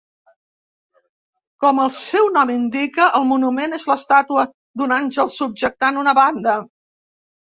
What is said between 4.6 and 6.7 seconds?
d'un àngel subjectant una banda.